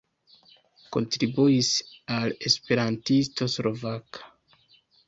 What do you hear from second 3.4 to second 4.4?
Slovaka.